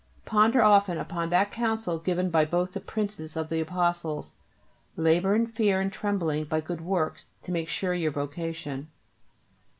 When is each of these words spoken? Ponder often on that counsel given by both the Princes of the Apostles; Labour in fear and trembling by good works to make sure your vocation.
Ponder 0.25 0.63
often 0.63 0.97
on 0.97 1.29
that 1.29 1.51
counsel 1.51 1.99
given 1.99 2.31
by 2.31 2.43
both 2.43 2.71
the 2.73 2.79
Princes 2.79 3.35
of 3.37 3.49
the 3.49 3.61
Apostles; 3.61 4.33
Labour 4.97 5.35
in 5.35 5.45
fear 5.45 5.79
and 5.79 5.93
trembling 5.93 6.45
by 6.45 6.59
good 6.59 6.81
works 6.81 7.27
to 7.43 7.51
make 7.51 7.69
sure 7.69 7.93
your 7.93 8.09
vocation. 8.09 8.87